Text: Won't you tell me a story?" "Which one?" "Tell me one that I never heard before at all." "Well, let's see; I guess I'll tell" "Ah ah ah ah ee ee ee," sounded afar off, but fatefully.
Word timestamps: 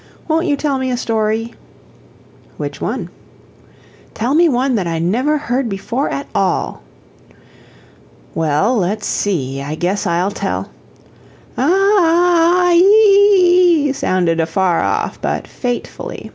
Won't 0.27 0.47
you 0.47 0.57
tell 0.57 0.79
me 0.79 0.89
a 0.89 0.97
story?" 0.97 1.53
"Which 2.57 2.81
one?" 2.81 3.11
"Tell 4.15 4.33
me 4.33 4.49
one 4.49 4.73
that 4.73 4.87
I 4.87 4.97
never 4.97 5.37
heard 5.37 5.69
before 5.69 6.09
at 6.09 6.25
all." 6.33 6.81
"Well, 8.33 8.77
let's 8.77 9.05
see; 9.05 9.61
I 9.61 9.75
guess 9.75 10.07
I'll 10.07 10.31
tell" 10.31 10.71
"Ah 11.55 11.67
ah 11.67 11.97
ah 11.99 12.63
ah 12.63 12.71
ee 12.71 12.79
ee 12.79 13.89
ee," 13.89 13.93
sounded 13.93 14.39
afar 14.39 14.81
off, 14.81 15.21
but 15.21 15.45
fatefully. 15.45 16.29